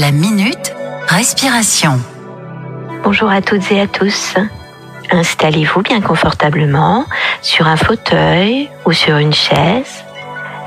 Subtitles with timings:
[0.00, 0.72] La minute
[1.08, 2.00] respiration.
[3.04, 4.34] Bonjour à toutes et à tous.
[5.10, 7.04] Installez-vous bien confortablement
[7.42, 10.02] sur un fauteuil ou sur une chaise.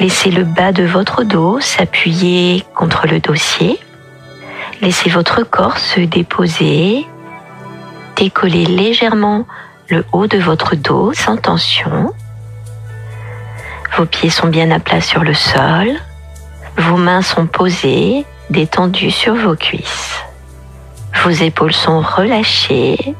[0.00, 3.78] Laissez le bas de votre dos s'appuyer contre le dossier.
[4.80, 7.06] Laissez votre corps se déposer.
[8.16, 9.46] Décollez légèrement
[9.90, 12.12] le haut de votre dos sans tension.
[13.96, 15.92] Vos pieds sont bien à plat sur le sol.
[16.76, 20.20] Vos mains sont posées, détendues sur vos cuisses.
[21.22, 23.14] Vos épaules sont relâchées.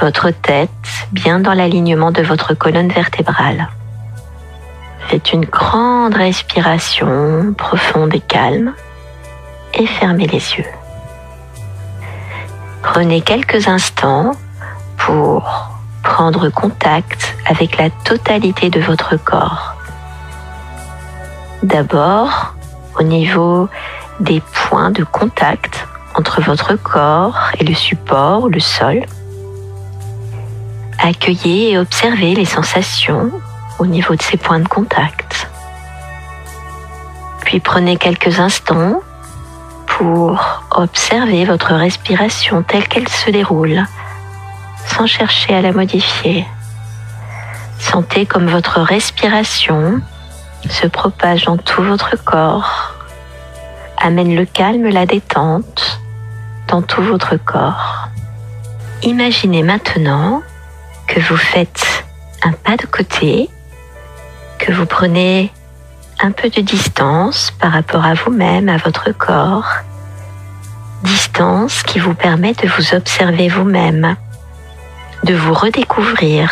[0.00, 0.70] Votre tête
[1.12, 3.68] bien dans l'alignement de votre colonne vertébrale.
[5.08, 8.72] Faites une grande respiration profonde et calme
[9.74, 10.66] et fermez les yeux.
[12.82, 14.32] Prenez quelques instants
[14.96, 15.70] pour
[16.02, 19.74] prendre contact avec la totalité de votre corps.
[21.62, 22.54] D'abord,
[22.98, 23.68] au niveau
[24.20, 29.02] des points de contact entre votre corps et le support, le sol.
[30.98, 33.30] Accueillez et observez les sensations
[33.78, 35.48] au niveau de ces points de contact.
[37.44, 39.00] Puis prenez quelques instants
[39.86, 43.84] pour observer votre respiration telle qu'elle se déroule,
[44.86, 46.46] sans chercher à la modifier.
[47.78, 50.00] Sentez comme votre respiration
[50.70, 52.91] se propage dans tout votre corps,
[54.02, 56.00] amène le calme, la détente
[56.66, 58.08] dans tout votre corps.
[59.04, 60.42] Imaginez maintenant
[61.06, 62.04] que vous faites
[62.42, 63.48] un pas de côté,
[64.58, 65.52] que vous prenez
[66.20, 69.68] un peu de distance par rapport à vous-même, à votre corps,
[71.04, 74.16] distance qui vous permet de vous observer vous-même,
[75.24, 76.50] de vous redécouvrir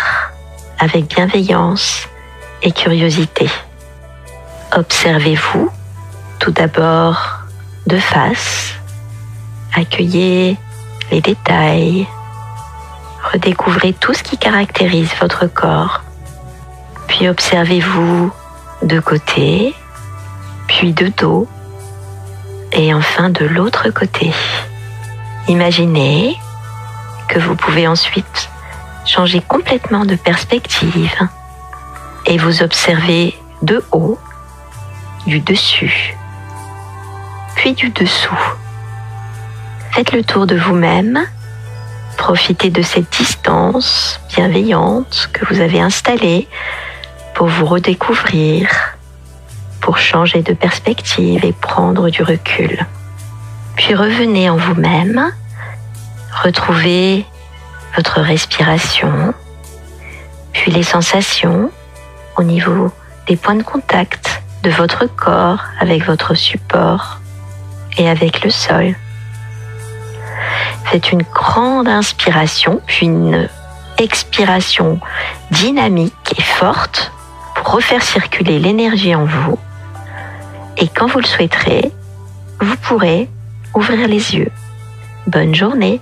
[0.79, 2.09] avec bienveillance
[2.63, 3.49] et curiosité.
[4.73, 5.71] Observez-vous
[6.39, 7.40] tout d'abord
[7.87, 8.75] de face,
[9.75, 10.57] accueillez
[11.11, 12.07] les détails,
[13.33, 16.03] redécouvrez tout ce qui caractérise votre corps,
[17.09, 18.33] puis observez-vous
[18.83, 19.75] de côté,
[20.69, 21.49] puis de dos,
[22.73, 24.33] et enfin de l'autre côté.
[25.49, 26.37] Imaginez
[27.29, 28.51] que vous pouvez ensuite
[29.07, 31.15] changer complètement de perspective
[32.27, 34.19] et vous observer de haut
[35.27, 36.17] du dessus,
[37.61, 38.41] puis du dessous.
[39.91, 41.27] Faites le tour de vous-même,
[42.17, 46.49] profitez de cette distance bienveillante que vous avez installée
[47.35, 48.97] pour vous redécouvrir,
[49.83, 52.87] pour changer de perspective et prendre du recul.
[53.77, 55.31] Puis revenez en vous-même,
[56.43, 57.27] retrouvez
[57.95, 59.35] votre respiration,
[60.55, 61.71] puis les sensations
[62.39, 62.91] au niveau
[63.29, 67.21] des points de contact de votre corps avec votre support
[67.97, 68.95] et avec le sol.
[70.87, 73.49] Faites une grande inspiration, puis une
[73.99, 74.99] expiration
[75.51, 77.13] dynamique et forte
[77.55, 79.59] pour refaire circuler l'énergie en vous.
[80.79, 81.93] Et quand vous le souhaiterez,
[82.61, 83.29] vous pourrez
[83.75, 84.51] ouvrir les yeux.
[85.27, 86.01] Bonne journée.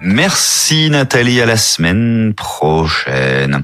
[0.00, 3.54] Merci Nathalie, à la semaine prochaine.